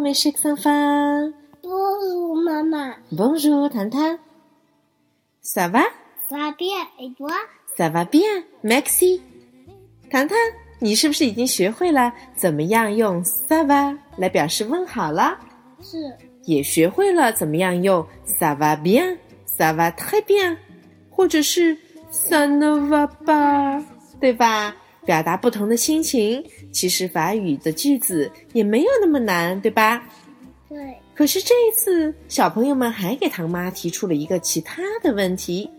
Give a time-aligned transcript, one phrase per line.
[0.00, 1.32] mes chers enfants.
[1.62, 4.18] 不如妈妈 Bonjour, 糖糖。
[5.42, 6.68] Ça va?，ça bien
[6.98, 8.22] et toi？Ça va bien,
[8.62, 9.20] merci.
[10.10, 10.36] 糖糖，
[10.80, 15.38] 你是不是已经学会了怎么样用 ça va 来表示问好了？
[15.80, 15.96] 是
[16.44, 19.16] 也学会了怎么样用 ça va bien,
[19.46, 20.56] ça va très bien，
[21.10, 21.76] 或者是
[22.10, 23.82] ça ne va pas，
[24.20, 24.74] 对吧？
[25.06, 30.02] 表达不同的心情，其实法语的句子也没有那么难，对吧？
[30.68, 30.76] 对，
[31.14, 35.70] 可是这一次，小朋友们还给唐妈提出了一个其他的问题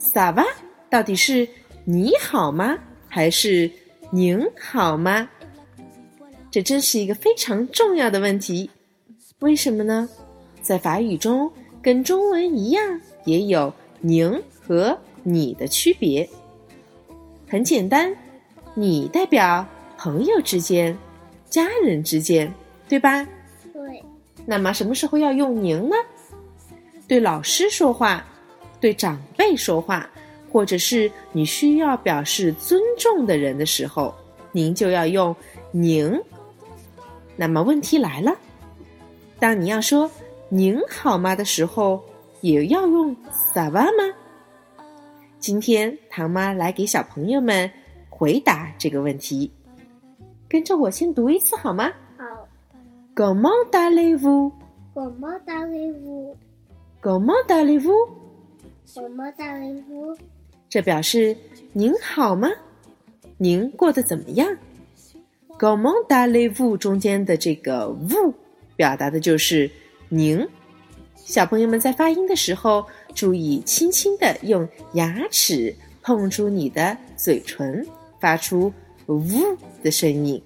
[0.00, 0.46] ：“ça va？
[0.88, 1.46] 到底是
[1.84, 3.70] 你好吗，还是
[4.10, 5.28] 您好吗？”
[6.50, 8.70] 这真是一个非常重要的问题。
[9.40, 10.08] 为什么呢？
[10.62, 11.52] 在法语中，
[11.82, 16.26] 跟中文一样，也有“您”和“你”的区别。
[17.46, 18.10] 很简单
[18.74, 20.96] ，“你”代表朋友之间、
[21.48, 22.52] 家人之间，
[22.88, 23.26] 对吧？
[23.72, 24.04] 对，
[24.44, 25.96] 那么什么时候要用您呢？
[27.06, 28.24] 对老师说话，
[28.80, 30.08] 对长辈说话，
[30.50, 34.14] 或者是你需要表示尊重的人的时候，
[34.52, 35.34] 您就要用
[35.70, 36.20] 您。
[37.36, 38.32] 那么问题来了，
[39.38, 40.10] 当你要说
[40.48, 42.02] “您好吗”的时候，
[42.40, 43.14] 也要用
[43.54, 44.14] “ça va” 吗？
[45.38, 47.70] 今天唐妈来给小朋友们
[48.16, 49.50] 回答这个问题，
[50.48, 51.92] 跟着我先读一次好吗？
[52.16, 52.24] 好。
[53.16, 54.52] Comment allez-vous?
[54.94, 56.36] Comment allez-vous?
[57.02, 58.08] Comment allez-vous?
[58.94, 60.16] Comment allez-vous?
[60.68, 61.36] 这表示
[61.72, 62.48] 您好吗？
[63.36, 64.56] 您过得怎么样
[65.58, 68.32] ？Comment allez-vous 中间的这个 vous
[68.76, 69.68] 表达的就是
[70.08, 70.46] 您。
[71.16, 77.84] 小朋友们在发音的时候，注意轻轻的用牙齿碰触你的嘴唇，
[78.24, 78.72] 发出
[79.06, 80.42] vous 的声音。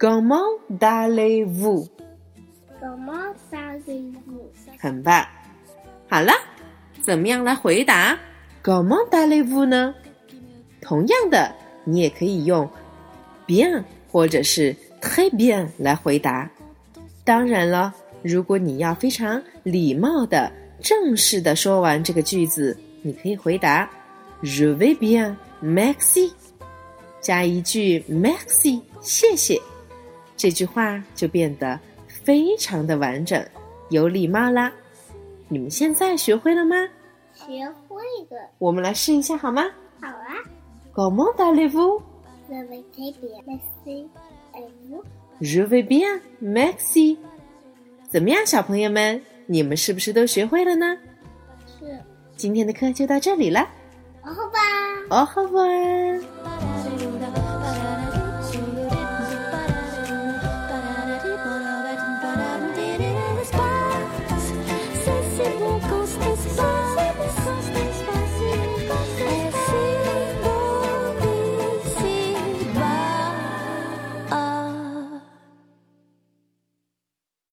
[0.00, 4.50] Comment allez-vous？Comment allez-vous?
[4.80, 5.24] 很棒。
[6.10, 6.32] 好了，
[7.00, 8.18] 怎么样来回答
[8.64, 9.94] “Comment allez-vous” 呢？
[10.80, 11.54] 同样的，
[11.84, 12.68] 你也可以用
[13.46, 16.50] “bien” 或者是 “très bien” 来回答。
[17.22, 20.50] 当然了，如果你要非常礼貌的、
[20.82, 23.88] 正式的说完这个句子，你可以回答
[24.42, 26.32] “Je vais bien, merci”，
[27.20, 29.60] 加一句 “merci”，谢谢。
[30.36, 33.44] 这句话就变得非常的完整，
[33.90, 34.72] 有礼貌啦。
[35.48, 36.76] 你们现在学会了吗？
[37.34, 39.62] 学会了，我们来试一下好吗
[40.00, 40.36] 好啊。
[40.94, 42.02] ？Comment allez-vous?
[42.48, 44.08] Je vais très bien, merci.
[44.54, 45.02] Et vous?
[45.40, 47.16] Je vais bien, merci.
[48.08, 50.96] 怎么样，小朋友们，你们是不是都学会了呢？
[51.66, 51.98] 是。
[52.36, 53.68] 今天的课就到这里了。
[54.22, 55.08] Au revoir.
[55.10, 56.37] Au revoir.